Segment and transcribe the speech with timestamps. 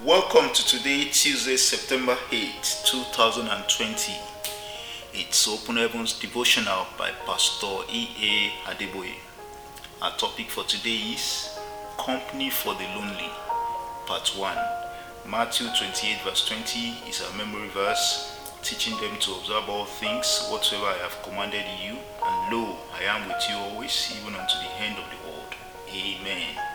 [0.00, 2.50] Welcome to today, Tuesday, September 8,
[2.86, 4.14] 2020.
[5.12, 8.70] It's Open Heavens Devotional by Pastor E.A.
[8.70, 9.12] Adeboye.
[10.00, 11.56] Our topic for today is
[11.98, 13.30] Company for the Lonely,
[14.06, 14.56] Part 1.
[15.28, 20.86] Matthew 28, verse 20 is our memory verse, teaching them to observe all things whatsoever
[20.86, 24.96] I have commanded you, and lo, I am with you always, even unto the end
[24.96, 25.54] of the world.
[25.94, 26.71] Amen.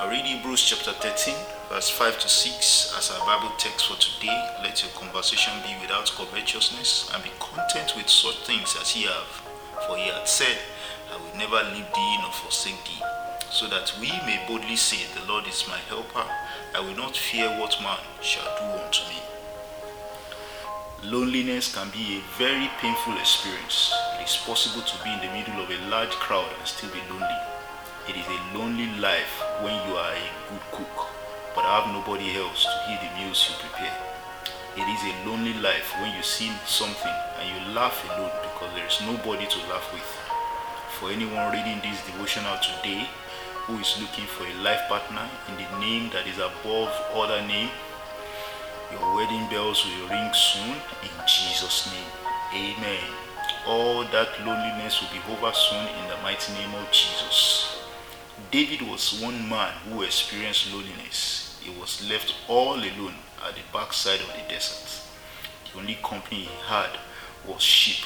[0.00, 1.34] I read Hebrews chapter 13,
[1.68, 4.30] verse 5 to 6 as our Bible text for today.
[4.62, 9.26] Let your conversation be without covetousness, and be content with such things as ye have.
[9.88, 10.56] For he hath said,
[11.10, 13.02] I will never leave thee nor forsake thee.
[13.50, 16.30] So that we may boldly say, The Lord is my helper,
[16.76, 19.18] I will not fear what man shall do unto me.
[21.02, 23.92] Loneliness can be a very painful experience.
[24.20, 27.02] It is possible to be in the middle of a large crowd and still be
[27.10, 27.57] lonely.
[28.08, 31.12] It is a lonely life when you are a good cook,
[31.54, 33.92] but have nobody else to eat the meals you prepare.
[34.80, 38.86] It is a lonely life when you see something and you laugh alone because there
[38.86, 40.08] is nobody to laugh with.
[40.96, 43.04] For anyone reading this devotional today
[43.68, 47.68] who is looking for a life partner in the name that is above other name,
[48.90, 52.08] your wedding bells will ring soon in Jesus' name.
[52.56, 53.04] Amen.
[53.66, 57.67] All that loneliness will be over soon in the mighty name of Jesus.
[58.50, 61.60] David was one man who experienced loneliness.
[61.62, 63.14] He was left all alone
[63.46, 65.02] at the backside of the desert.
[65.70, 66.88] The only company he had
[67.46, 68.02] was sheep.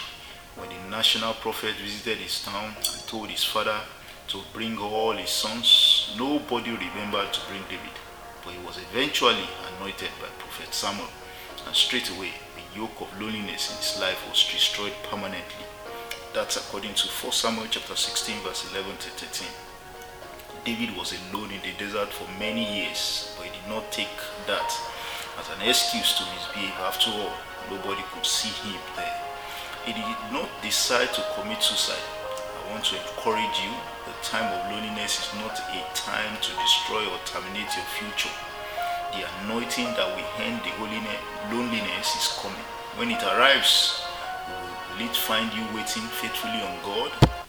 [0.56, 3.78] When the national prophet visited his town and told his father
[4.28, 7.94] to bring all his sons, nobody remembered to bring David.
[8.44, 11.06] But he was eventually anointed by Prophet Samuel,
[11.68, 15.66] and straight away the yoke of loneliness in his life was destroyed permanently.
[16.34, 19.46] That's according to 1 Samuel chapter 16, verse 11 to 13.
[20.64, 24.14] David was alone in the desert for many years, but he did not take
[24.46, 24.70] that
[25.34, 26.78] as an excuse to misbehave.
[26.78, 27.34] After all,
[27.66, 29.19] nobody could see him there.
[29.82, 31.98] He did not decide to commit suicide.
[31.98, 33.75] I want to encourage you
[34.06, 38.31] the time of loneliness is not a time to destroy or terminate your future.
[39.19, 40.70] The anointing that will end the
[41.50, 42.62] loneliness is coming.
[42.94, 43.98] When it arrives,
[44.94, 47.41] will it find you waiting faithfully on God?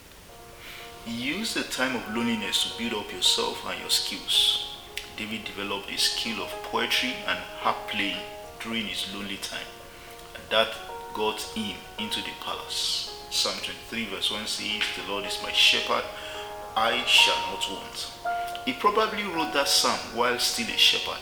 [1.05, 4.77] Use the time of loneliness to build up yourself and your skills.
[5.17, 8.15] David developed a skill of poetry and harp playing
[8.61, 9.67] during his lonely time,
[10.33, 10.69] and that
[11.13, 13.27] got him into the palace.
[13.29, 13.55] Psalm
[13.89, 16.05] 23, verse 1 says, The Lord is my shepherd,
[16.77, 18.11] I shall not want.
[18.65, 21.21] He probably wrote that psalm while still a shepherd.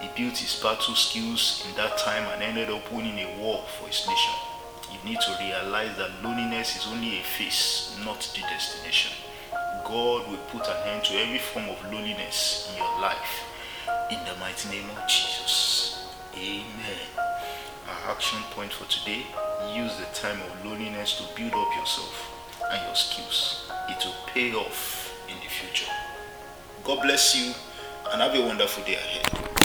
[0.00, 3.86] He built his battle skills in that time and ended up winning a war for
[3.86, 4.49] his nation.
[4.92, 9.12] You need to realize that loneliness is only a phase, not the destination.
[9.84, 13.44] God will put an end to every form of loneliness in your life.
[14.10, 16.08] In the mighty name of Jesus.
[16.36, 17.00] Amen.
[17.88, 19.26] Our action point for today
[19.74, 22.30] use the time of loneliness to build up yourself
[22.70, 23.70] and your skills.
[23.88, 25.90] It will pay off in the future.
[26.84, 27.52] God bless you
[28.12, 29.59] and have a wonderful day ahead.